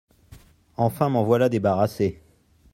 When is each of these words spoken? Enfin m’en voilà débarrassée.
Enfin 0.77 1.09
m’en 1.09 1.21
voilà 1.23 1.47
débarrassée. 1.47 2.23